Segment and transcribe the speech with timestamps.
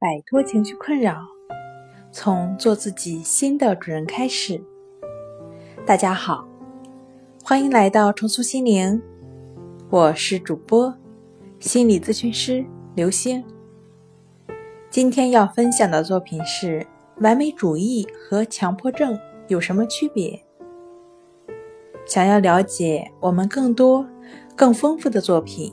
[0.00, 1.14] 摆脱情绪困扰，
[2.10, 4.58] 从做自己新的主人开始。
[5.84, 6.48] 大家好，
[7.44, 9.02] 欢迎来到重塑心灵，
[9.90, 10.94] 我是主播
[11.58, 13.44] 心理咨询师刘星。
[14.88, 16.86] 今天要分享的作品是：
[17.18, 20.42] 完美主义和强迫症有什么区别？
[22.06, 24.06] 想要了解我们更多、
[24.56, 25.70] 更丰富的作品。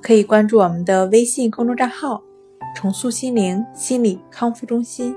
[0.00, 2.22] 可以关注我们的微信公众账号
[2.74, 5.14] “重塑心灵心理康复中心”。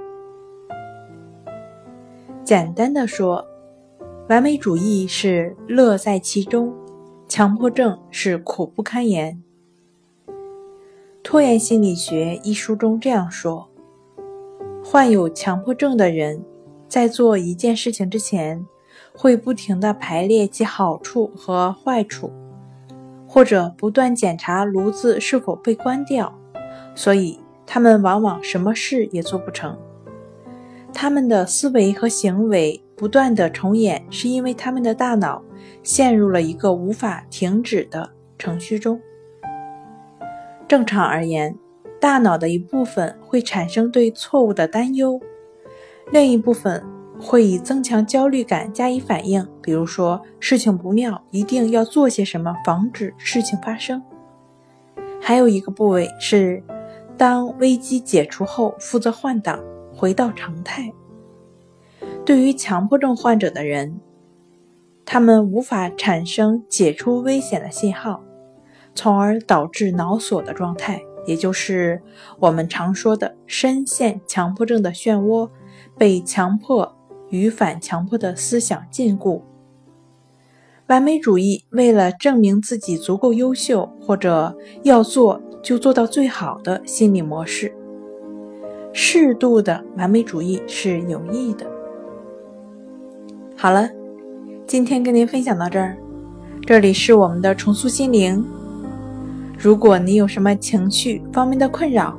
[2.43, 3.45] 简单的说，
[4.29, 6.73] 完美主义是乐在其中，
[7.27, 9.41] 强迫症是苦不堪言。
[11.23, 13.69] 《拖延心理学》一书中这样说：
[14.83, 16.43] 患有强迫症的人，
[16.89, 18.65] 在做一件事情之前，
[19.15, 22.31] 会不停的排列其好处和坏处。
[23.25, 26.31] 或者不断检查炉子是否被关掉，
[26.93, 29.77] 所以他们往往什么事也做不成。
[30.93, 35.43] 他们的思维和行为不断的重演，是因为他们的大脑
[35.81, 38.99] 陷入了一个无法停止的程序中。
[40.67, 41.57] 正常而言，
[41.99, 45.19] 大脑的一部分会产生对错误的担忧，
[46.11, 46.83] 另一部分。
[47.21, 54.03] 会以增强焦虑感加以反应，比如说事情不妙，一定要做些什么防止事情发生。
[55.21, 56.61] 还有一个部位是，
[57.17, 59.63] 当危机解除后负责换挡，
[59.95, 60.93] 回到常态。
[62.25, 63.99] 对于强迫症患者的人，
[65.05, 68.23] 他们无法产生解除危险的信号，
[68.95, 72.01] 从而导致脑锁的状态，也就是
[72.39, 75.49] 我们常说的深陷强迫症的漩涡，
[75.97, 76.95] 被强迫。
[77.29, 79.41] 与反强迫的思想禁锢，
[80.85, 87.73] 完美主义为了证明自己足够优秀，或者要做就做到最好的心理模式。
[88.91, 91.65] 适度的完美主义是有益的。
[93.55, 93.89] 好了，
[94.67, 95.97] 今天跟您分享到这儿，
[96.67, 98.45] 这里是我们的重塑心灵。
[99.57, 102.15] 如果你有什么情绪方面的困扰，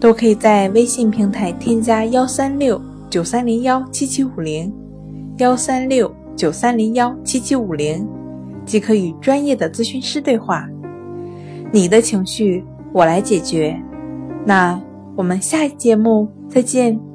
[0.00, 2.80] 都可以在微信平台添加幺三六。
[3.10, 4.72] 九三零幺七七五零，
[5.36, 8.08] 幺三六九三零幺七七五零，
[8.64, 10.66] 即可与专业的咨询师对话。
[11.72, 13.76] 你的情绪我来解决。
[14.44, 14.80] 那
[15.16, 17.11] 我们下一节目再见。